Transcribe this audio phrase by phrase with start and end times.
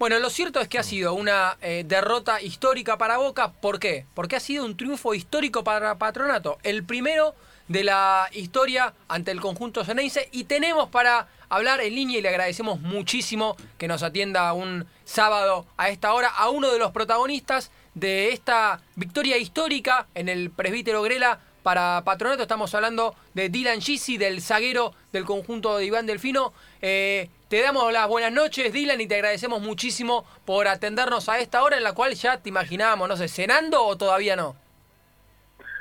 [0.00, 3.52] Bueno, lo cierto es que ha sido una eh, derrota histórica para Boca.
[3.52, 4.06] ¿Por qué?
[4.14, 6.56] Porque ha sido un triunfo histórico para Patronato.
[6.62, 7.34] El primero
[7.68, 10.30] de la historia ante el conjunto Ceneice.
[10.32, 15.66] Y tenemos para hablar en línea y le agradecemos muchísimo que nos atienda un sábado
[15.76, 21.02] a esta hora a uno de los protagonistas de esta victoria histórica en el presbítero
[21.02, 22.40] Grela para Patronato.
[22.40, 26.54] Estamos hablando de Dylan Gisi, del zaguero del conjunto de Iván Delfino.
[26.80, 31.64] Eh, te damos las buenas noches, Dylan, y te agradecemos muchísimo por atendernos a esta
[31.64, 34.54] hora en la cual ya te imaginábamos, no sé, cenando o todavía no.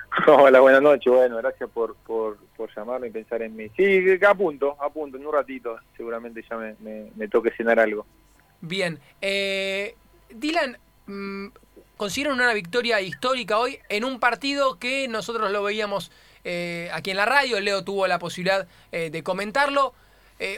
[0.28, 1.14] Hola, buenas noches.
[1.14, 3.70] Bueno, gracias por, por, por llamarme y pensar en mí.
[3.78, 6.76] Sí, a punto, a punto, en un ratito seguramente ya me,
[7.16, 8.04] me, toque cenar algo.
[8.62, 8.98] Bien.
[9.22, 9.94] Eh,
[10.32, 11.50] Dylan, mm,
[11.98, 16.12] consiguieron una victoria histórica hoy en un partido que nosotros lo veíamos
[16.44, 17.60] eh, aquí en la radio.
[17.60, 19.94] Leo tuvo la posibilidad eh, de comentarlo.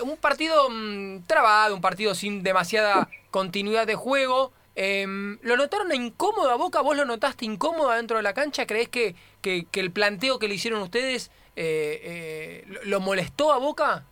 [0.03, 4.51] Un partido mm, trabado, un partido sin demasiada continuidad de juego.
[4.75, 6.81] Em, ¿Lo notaron incómodo a Boca?
[6.81, 8.65] ¿Vos lo notaste incómodo dentro de la cancha?
[8.65, 14.05] ¿Crees que, que, el planteo que le hicieron ustedes eh, eh, lo molestó a Boca?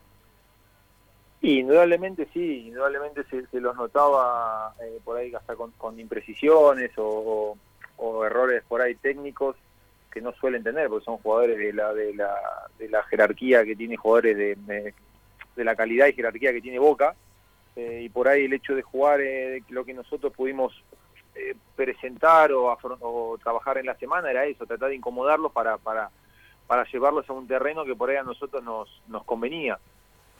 [1.41, 7.57] Indudablemente sí, indudablemente se, los notaba eh, por ahí hasta con, imprecisiones o,
[8.25, 9.55] errores por ahí técnicos
[10.11, 12.35] que no suelen tener, porque son jugadores de la, de la,
[12.77, 14.93] de la jerarquía que tiene jugadores de
[15.63, 17.15] la calidad y jerarquía que tiene Boca
[17.75, 20.73] eh, y por ahí el hecho de jugar eh, lo que nosotros pudimos
[21.35, 26.09] eh, presentar o, trabajar en la semana era eso, tratar de incomodarlos para, para,
[26.67, 29.79] para llevarlos a un terreno que por ahí a nosotros nos, nos convenía.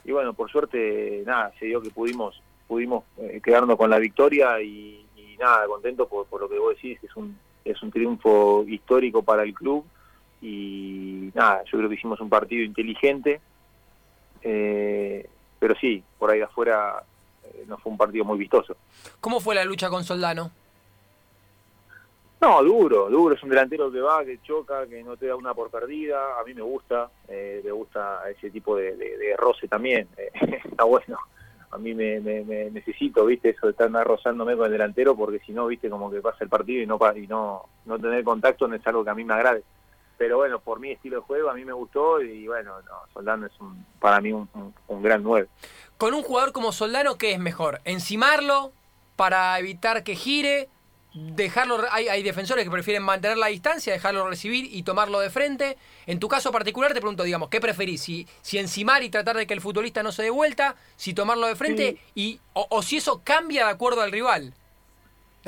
[0.03, 3.03] Y bueno, por suerte, nada, se dio que pudimos pudimos
[3.43, 5.07] quedarnos con la victoria y,
[5.39, 9.23] nada, contento por, por, lo que vos decís, que es un, es un triunfo histórico
[9.23, 9.85] para el club
[10.41, 13.41] y nada, yo creo que hicimos un partido inteligente,
[14.41, 17.03] pero sí, por ahí de afuera
[17.43, 18.75] eh, no fue un partido muy vistoso.
[19.19, 20.51] ¿Cómo fue la lucha con Soldano?
[22.41, 25.53] No, duro, duro, es un delantero que va, que choca, que no te da una
[25.53, 30.07] por perdida, a mí me gusta, eh, me gusta ese tipo de, de, roce también,
[30.15, 30.31] eh,
[30.63, 31.17] está bueno,
[31.71, 32.21] a mí me,
[32.71, 36.21] necesito, viste, eso de estar rozándome con el delantero, porque si no, viste, como que
[36.21, 39.15] pasa el partido y no y no, no tener contacto no es algo que a
[39.15, 39.63] mí me agrade.
[40.19, 43.47] Pero bueno, por mi estilo de juego a mí me gustó y bueno, no, Soldano
[43.47, 44.47] es un, para mí un,
[44.87, 45.47] un gran nueve
[45.99, 47.81] con un jugador como Soldano, ¿qué es mejor?
[47.83, 48.71] ¿Encimarlo
[49.17, 50.69] para evitar que gire?
[51.13, 55.77] Dejarlo, hay, hay, defensores que prefieren mantener la distancia, dejarlo recibir y tomarlo de frente.
[56.05, 58.01] En tu caso particular te pregunto, digamos, ¿qué preferís?
[58.01, 61.47] Si, si encimar y tratar de que el futbolista no se dé vuelta, si tomarlo
[61.47, 64.53] de frente, y, o, si eso cambia de acuerdo al rival,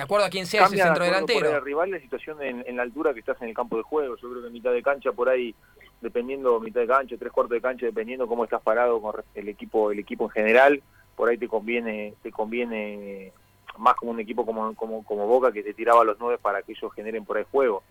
[0.01, 1.57] de acuerdo a quien sea ese centro delantero.
[1.57, 4.15] el rival, la situación en, en, la altura que estás en el campo de juego.
[4.17, 5.55] Yo creo que en mitad de cancha por ahí
[6.01, 9.91] dependiendo mitad de cancha, tres cuartos de cancha, dependiendo cómo estás parado con el equipo,
[9.91, 10.83] el equipo en general,
[11.15, 13.31] por ahí te conviene, te conviene
[13.77, 16.63] más como un equipo como, como, como Boca que te tiraba a los nueve para
[16.63, 17.83] que ellos generen por ahí juego,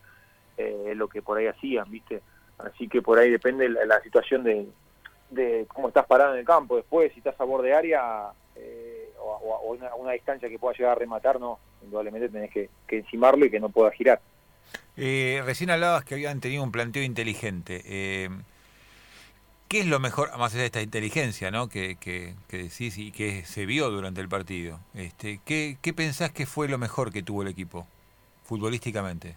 [0.58, 2.20] eh, lo que por ahí hacían, viste,
[2.58, 4.66] así que por ahí depende la, situación de,
[5.30, 9.12] de cómo estás parado en el campo, después si estás a borde de área eh,
[9.20, 13.46] o, a una, distancia que pueda llegar a rematar, no, indudablemente tenés que, que encimarlo
[13.46, 14.20] y que no pueda girar.
[14.96, 17.82] Eh, recién hablabas que habían tenido un planteo inteligente.
[17.84, 18.28] Eh,
[19.68, 21.68] ¿Qué es lo mejor, más allá de esta inteligencia ¿no?
[21.68, 24.80] que, que, decís y que se vio durante el partido?
[24.94, 27.86] Este, ¿qué, ¿Qué pensás que fue lo mejor que tuvo el equipo,
[28.42, 29.36] futbolísticamente?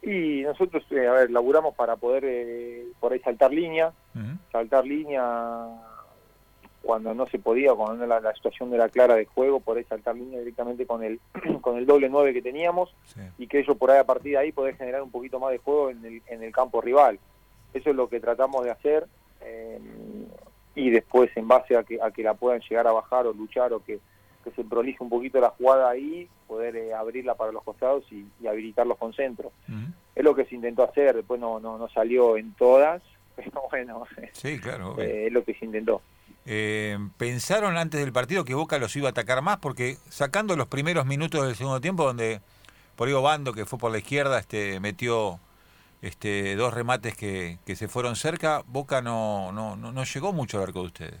[0.00, 3.92] Y nosotros, eh, a ver, laburamos para poder eh, por ahí saltar línea,
[4.52, 5.22] saltar línea
[6.84, 10.14] cuando no se podía, cuando la, la, situación era clara de juego, por ahí saltar
[10.14, 11.18] línea directamente con el,
[11.62, 12.94] con el doble 9 que teníamos
[13.38, 15.58] y que ellos por ahí a partir de ahí poder generar un poquito más de
[15.58, 17.18] juego en el, en el campo rival.
[17.72, 19.06] Eso es lo que tratamos de hacer
[19.40, 19.80] eh,
[20.74, 23.72] y después en base a que, a que la puedan llegar a bajar o luchar
[23.72, 23.98] o que,
[24.44, 28.26] que se prolije un poquito la jugada ahí, poder eh, abrirla para los costados y,
[28.46, 29.52] habilitarlos con centro.
[30.14, 33.02] Es lo que se intentó hacer, después no, no, no salió en todas,
[33.36, 36.02] pero bueno, sí, claro, eh, es lo que se intentó.
[36.46, 39.58] Eh, ¿Pensaron antes del partido que Boca los iba a atacar más?
[39.58, 42.40] Porque sacando los primeros minutos del segundo tiempo, donde
[42.96, 45.40] por ahí Bando, que fue por la izquierda, este, metió
[46.02, 50.64] este, dos remates que, que se fueron cerca, Boca no, no, no, llegó mucho al
[50.64, 51.20] arco de ustedes.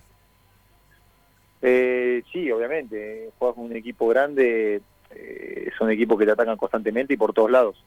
[1.62, 3.30] Eh, sí, obviamente.
[3.38, 7.50] Juegas con un equipo grande, eh, son equipos que te atacan constantemente y por todos
[7.50, 7.82] lados.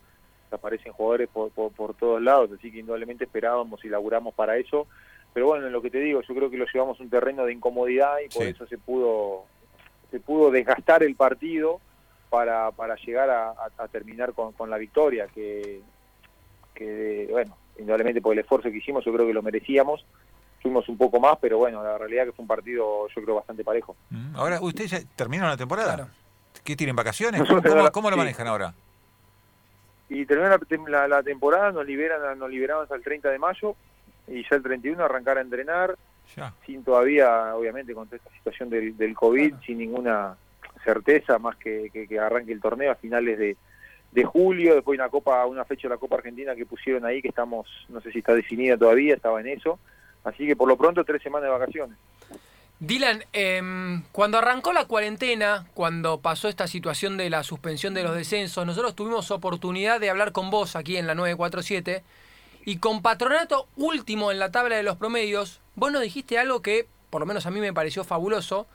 [0.49, 4.87] Aparecen jugadores por, por, por todos lados, así que indudablemente esperábamos y laburamos para eso
[5.33, 7.45] pero bueno, en lo que te digo, yo creo que lo llevamos a un terreno
[7.45, 9.45] de incomodidad y por eso se pudo
[10.11, 11.79] se pudo desgastar el partido
[12.29, 15.81] para, para llegar a, terminar con, con, la victoria, que,
[16.73, 20.05] que bueno, indudablemente por el esfuerzo que hicimos yo creo que lo merecíamos,
[20.61, 23.63] fuimos un poco más, pero bueno, la realidad que fue un partido yo creo bastante
[23.63, 23.95] parejo.
[24.09, 25.95] Mm, Ahora, ¿ustedes ya terminaron la temporada?
[25.95, 26.09] Claro.
[26.63, 27.41] ¿Qué tienen vacaciones?
[27.91, 28.19] ¿Cómo, lo sí.
[28.19, 28.73] manejan ahora?
[30.09, 33.75] Y terminó la, tem- la- la temporada, nos liberan nos liberamos el 30 de mayo
[34.27, 35.95] y ya el 31 arrancar a entrenar,
[36.35, 36.53] Ya.
[36.65, 39.63] sin todavía, obviamente, con toda esta situación del, del COVID, Claro.
[39.65, 40.35] sin ninguna
[40.83, 43.57] certeza, más que, que, que arranque el torneo a finales de,
[44.11, 47.27] de julio, después una copa, una fecha de la Copa Argentina que pusieron ahí, que
[47.29, 49.79] estamos, no sé si está definida todavía, estaba en eso,
[50.23, 51.97] así que por lo pronto tres semanas de vacaciones.
[52.79, 58.13] Dylan, em, cuando arrancó la cuarentena, cuando pasó esta situación de la suspensión de los
[58.15, 62.03] descensos, nosotros tuvimos oportunidad de hablar con vos aquí en la 947
[62.67, 66.85] y con Patronato último en la tabla de los promedios, vos nos dijiste algo que,
[67.09, 68.67] por lo menos a mí me pareció fabuloso,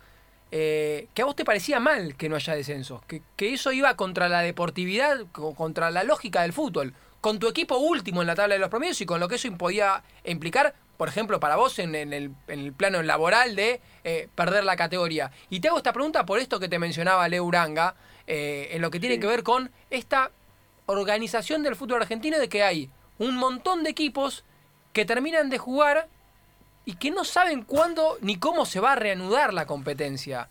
[0.50, 3.94] eh, que a vos te parecía mal que no haya descensos, que, que eso iba
[3.94, 8.34] contra la deportividad, co- contra la lógica del fútbol, con tu equipo último en la
[8.34, 11.78] tabla de los promedios y con lo que eso podía implicar, por ejemplo, para vos
[11.78, 15.32] en, en el, en el plano laboral de eh, perder la categoría.
[15.50, 17.94] Y te hago esta pregunta por esto que te mencionaba Leo Uranga,
[18.26, 19.20] eh, en lo que tiene Sí.
[19.20, 20.30] que ver con esta
[20.86, 22.90] organización del fútbol argentino de que hay
[23.22, 24.44] un montón de equipos
[24.92, 26.08] que terminan de jugar
[26.84, 30.48] y que no saben cuándo ni cómo se va a reanudar la competencia.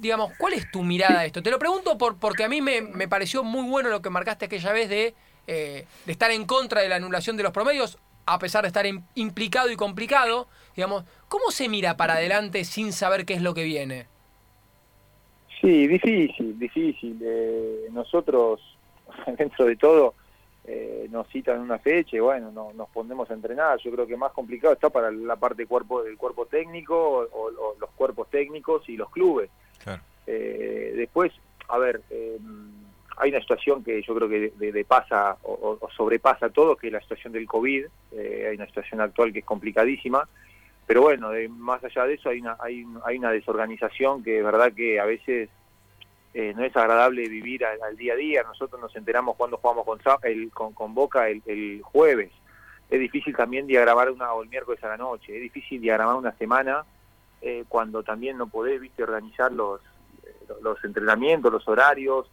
[0.00, 1.42] Digamos, ¿cuál es tu mirada a esto?
[1.42, 4.44] Te lo pregunto por, porque a mí me, me pareció muy bueno lo que marcaste
[4.46, 5.14] aquella vez de,
[5.46, 8.84] eh, de estar en contra de la anulación de los promedios, a pesar de estar
[8.84, 10.48] im- implicado y complicado.
[10.74, 14.06] Digamos, ¿cómo se mira para adelante sin saber qué es lo que viene?
[15.60, 17.18] Sí, difícil, difícil.
[17.22, 18.60] Eh, nosotros,
[19.38, 20.14] dentro de todo,
[20.66, 23.78] eh, nos citan una fecha y bueno, no- nos ponemos a entrenar.
[23.78, 26.96] Yo creo que más complicado está para la parte cuerpo del cuerpo técnico
[27.32, 29.48] o, o los cuerpos técnicos y los clubes.
[29.82, 30.02] Claro.
[30.26, 31.32] Eh, después,
[31.68, 32.38] a ver, eh,
[33.18, 36.88] hay una situación que yo creo que de, de- de pasa o, sobrepasa todo, que
[36.88, 37.86] es la situación del COVID.
[38.12, 40.28] Eh, hay una situación actual que es complicadísima.
[40.86, 44.44] Pero bueno, de- más allá de eso hay una, hay, hay una desorganización que es
[44.44, 45.48] verdad que a veces
[46.38, 48.42] eh, no es agradable vivir al, al día a día.
[48.42, 52.30] Nosotros nos enteramos cuando jugamos con, el, con Boca el, el jueves.
[52.90, 56.36] Es difícil también diagramar una, o el miércoles a la noche, es difícil diagramar una
[56.36, 56.84] semana
[57.40, 59.80] eh, cuando también no podés viste organizar los,
[60.24, 62.30] eh, los entrenamientos, los horarios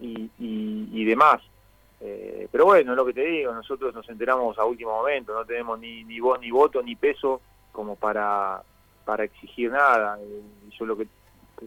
[0.00, 1.42] y, y, y demás.
[2.00, 5.44] Eh, pero bueno, es lo que te digo, nosotros nos enteramos a último momento, no
[5.44, 7.40] tenemos ni, ni voz, ni voto, ni peso
[7.72, 8.62] como para,
[9.04, 10.18] para exigir nada.
[10.20, 10.42] Eh,
[10.78, 11.06] yo lo que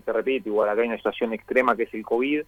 [0.04, 2.44] te, repito, igual acá hay una situación extrema que es el COVID,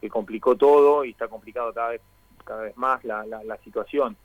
[0.00, 2.00] que complicó todo y está complicado cada vez,
[2.44, 4.16] cada vez más la, la, la situación.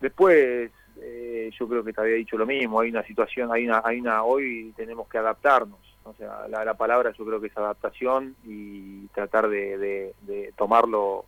[0.00, 0.70] Después,
[1.00, 4.00] eh, yo creo que te había dicho lo mismo, hay una situación, hay una, hay
[4.00, 8.34] una, hoy tenemos que adaptarnos, o sea, la, la palabra yo creo que es adaptación
[8.44, 11.24] y tratar de, de, de tomarlo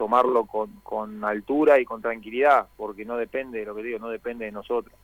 [0.00, 4.46] tomarlo con, con altura y con tranquilidad, porque no depende, lo que digo, no depende
[4.46, 4.94] de nosotros.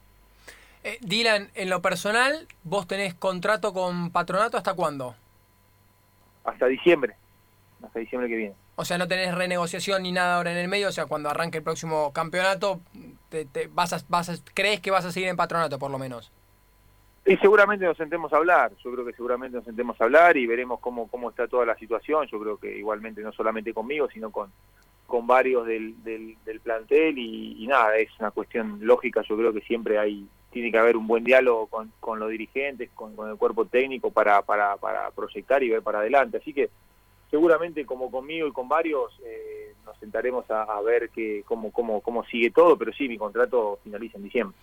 [0.87, 5.17] Eh, Dylan, en lo personal, vos tenés contrato con Patronato hasta cuándo?
[6.45, 7.17] Hasta diciembre,
[7.83, 8.55] hasta diciembre que viene.
[8.77, 10.89] O sea, no tenés renegociación ni nada ahora en el medio.
[10.89, 12.81] O sea, cuando arranque el próximo campeonato,
[13.31, 15.99] te, te- vas a, vas a- crees que vas a seguir en patronato, por lo
[15.99, 16.31] menos.
[17.25, 20.47] Y seguramente nos sentemos a hablar, yo creo que seguramente nos sentemos a hablar y
[20.47, 22.29] veremos cómo, cómo está toda la situación.
[22.31, 24.53] Yo creo que igualmente no solamente conmigo, sino con,
[25.09, 29.23] con varios del, del, del plantel y, y nada, es una cuestión lógica.
[29.29, 31.67] Yo creo que siempre hay tiene que haber un buen diálogo
[32.01, 34.43] con, los dirigentes, con, el cuerpo técnico para,
[35.15, 36.39] proyectar y ver para adelante.
[36.39, 36.71] Así que
[37.31, 42.01] seguramente como conmigo y con varios eh, nos sentaremos a, a ver que, cómo, cómo,
[42.01, 44.57] cómo sigue todo, pero sí, mi contrato finaliza en diciembre.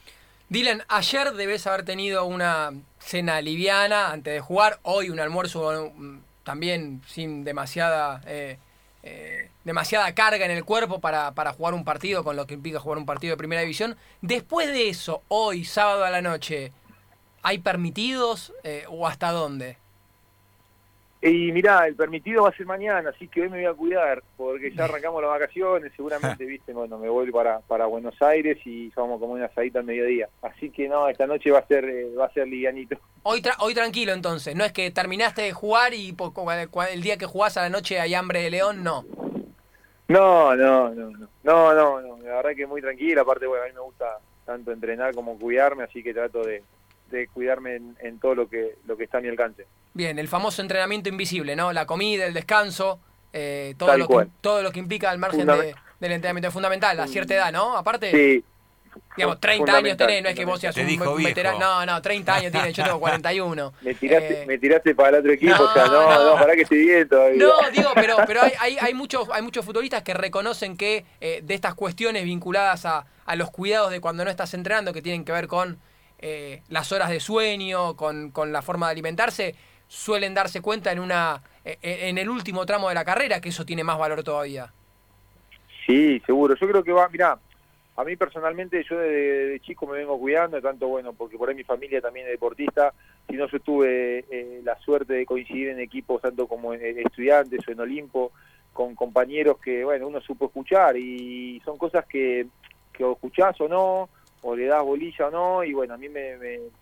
[0.49, 4.79] Dylan, ayer debes haber tenido una cena liviana antes de jugar.
[4.81, 8.57] Hoy un almuerzo mm, también sin demasiada eh,
[9.03, 12.79] eh, demasiada carga en el cuerpo para, para jugar un partido, con lo que implica
[12.79, 13.97] jugar un partido de primera división.
[14.21, 16.71] Después de eso, hoy, sábado a la noche,
[17.41, 19.77] ¿hay permitidos eh, o hasta dónde?
[21.25, 24.21] Y mirá, el permitido va a ser mañana, así que hoy me voy a cuidar,
[24.35, 28.89] porque ya arrancamos las vacaciones, seguramente, viste, bueno, me voy para, para Buenos Aires y
[28.89, 30.27] vamos como una asadita al mediodía.
[30.41, 32.97] Así que no, esta noche va a ser eh, va a ser livianito.
[33.23, 36.13] Hoy, tra- hoy tranquilo entonces, no es que terminaste de jugar y
[36.91, 39.05] el día que jugás a la noche hay hambre de león, no.
[40.09, 43.67] No, no, no, no, no, no, no, la verdad que muy tranquila, aparte, bueno, a
[43.67, 46.61] mí me gusta tanto entrenar como cuidarme, así que trato de,
[47.13, 49.65] de cuidarme en, en todo lo que, lo que está a mi alcance.
[49.93, 51.71] Bien, el famoso entrenamiento invisible, ¿no?
[51.71, 52.99] La comida, el descanso,
[53.31, 56.53] eh, todo, Tal lo que, todo lo que implica al margen de- del entrenamiento es
[56.53, 57.77] fundamental, a cierta edad, ¿no?
[57.77, 58.43] Aparte, Sí.
[59.15, 61.59] digamos, fu- 30 años tenés, no es que vos seas Te un, veterano.
[61.59, 63.73] No, no, 30 años tenés, yo tengo 41.
[63.81, 66.25] Me tiraste, Eh, me tiraste para el otro equipo, no, o sea, no, no.
[66.31, 67.37] no, para que estoy bien todavía.
[67.43, 71.39] No, digo, pero, pero hay, hay, hay, muchos, hay muchos futbolistas que reconocen que eh,
[71.43, 75.23] de estas cuestiones vinculadas a, a los cuidados de cuando no estás entrenando, que tienen
[75.23, 75.79] que ver con
[76.25, 79.55] eh, las horas de sueño, con, con, la forma de alimentarse,
[79.89, 83.65] suelen darse cuenta en, una, eh, en el último tramo de la carrera, que eso
[83.65, 84.71] tiene más valor todavía.
[85.85, 86.55] Sí, seguro.
[86.55, 87.37] Yo creo que va, mirá,
[87.97, 91.65] a mí personalmente yo de, chico me vengo cuidando, tanto bueno, porque por ahí mi
[91.65, 92.93] familia también es deportista,
[93.29, 97.67] si no yo tuve eh, la suerte de coincidir en equipos tanto como en, estudiantes
[97.67, 98.31] o en Olimpo,
[98.71, 102.47] con compañeros que, bueno, uno supo escuchar y son cosas que,
[102.93, 104.07] que o escuchás o no,
[104.43, 106.37] o le das bolilla o no, y bueno, a mí me,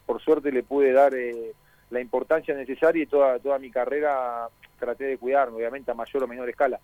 [0.05, 1.53] por suerte le pude dar eh,
[1.91, 4.49] la importancia necesaria y toda, toda mi carrera
[4.79, 6.79] traté de cuidarme, obviamente a mayor o menor escala.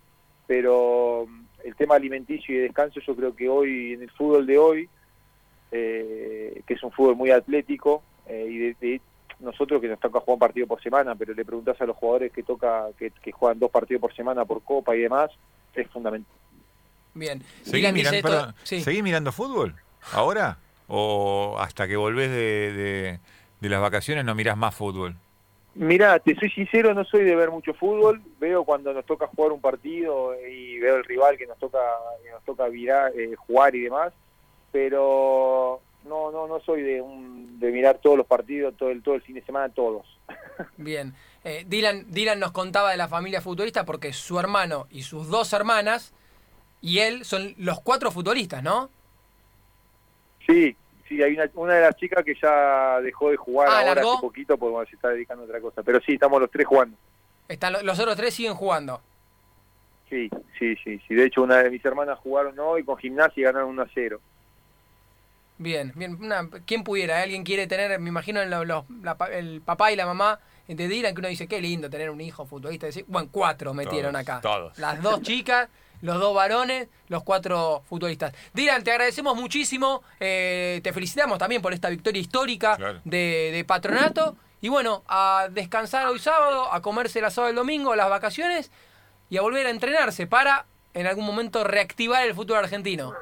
[0.46, 4.58] Pero mm, el tema alimenticio y descanso yo creo que hoy en el fútbol de
[4.58, 4.90] hoy
[5.72, 9.02] eh, que es un fútbol muy atlético eh, y de,
[9.40, 12.32] nosotros que nos toca jugar un partido por semana pero le preguntás a los jugadores
[12.32, 15.30] que toca que, juegan dos partidos por semana por copa y demás
[15.76, 16.34] es fundamental.
[17.14, 17.44] Bien.
[17.64, 18.54] ¿Seguís, mirando,
[19.04, 19.76] mirando fútbol
[20.14, 20.58] ahora
[20.88, 23.20] o hasta que volvés de,
[23.60, 25.16] de las vacaciones no mirás más fútbol
[25.78, 28.20] Mira, te soy sincero, no soy de ver mucho fútbol.
[28.40, 31.78] Veo cuando nos toca jugar un partido y veo el rival que nos toca,
[32.24, 34.12] que nos toca virar, eh, jugar y demás.
[34.72, 39.14] Pero no, no, no soy de, un, de mirar todos los partidos, todo el, todo
[39.14, 40.20] el fin de semana, todos.
[40.78, 41.14] Bien.
[41.44, 45.54] Eh, Dylan, Dylan nos contaba de la familia futbolista porque su hermano y sus dos
[45.54, 46.12] hermanas
[46.82, 48.90] y él son los cuatro futbolistas, ¿no?
[50.48, 50.76] Sí,
[51.08, 54.22] sí, hay una, una de las chicas que ya dejó de jugar ah, ahora hace
[54.22, 55.84] poquito porque se está dedicando a otra cosa.
[55.84, 56.98] Pero sí, estamos los tres jugando.
[57.48, 59.02] Están, los otros tres siguen jugando.
[60.10, 61.16] Sí, sí, sí, sí.
[61.16, 64.22] De hecho, una de mis hermanas jugaron hoy con gimnasia y ganaron 1 a 0.
[65.58, 66.18] Bien, bien.
[66.66, 67.22] ¿Quién pudiera?
[67.22, 71.48] ¿Alguien quiere tener, me imagino, el papá y la mamá de Dylan, que uno dice,
[71.48, 72.88] qué lindo tener un hijo futbolista.
[73.08, 74.42] Bueno, cuatro metieron acá.
[74.42, 74.78] Todos.
[74.78, 75.70] Las dos chicas
[76.02, 78.34] los dos varones, los cuatro futbolistas.
[78.54, 84.36] Dylan, te agradecemos muchísimo, eh, te felicitamos también por esta victoria histórica de, Patronato.
[84.62, 88.72] Y bueno, a descansar hoy sábado, a comerse el asado el domingo, las vacaciones
[89.30, 93.14] y a volver a entrenarse para en algún momento reactivar el fútbol argentino.